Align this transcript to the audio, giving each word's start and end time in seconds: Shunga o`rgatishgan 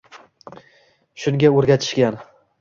Shunga 1.25 1.53
o`rgatishgan 1.59 2.19